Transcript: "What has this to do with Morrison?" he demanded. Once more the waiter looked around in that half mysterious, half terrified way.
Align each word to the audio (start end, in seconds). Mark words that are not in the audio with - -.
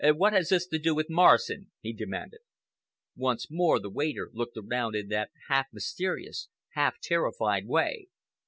"What 0.15 0.33
has 0.33 0.49
this 0.49 0.65
to 0.69 0.79
do 0.79 0.95
with 0.95 1.11
Morrison?" 1.11 1.69
he 1.79 1.93
demanded. 1.93 2.39
Once 3.15 3.51
more 3.51 3.79
the 3.79 3.91
waiter 3.91 4.31
looked 4.33 4.57
around 4.57 4.95
in 4.95 5.09
that 5.09 5.29
half 5.47 5.67
mysterious, 5.71 6.49
half 6.71 6.99
terrified 6.99 7.67
way. 7.67 8.07